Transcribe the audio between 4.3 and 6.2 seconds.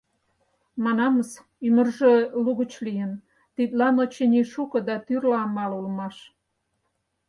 шуко да тӱрлӧ амал улмаш.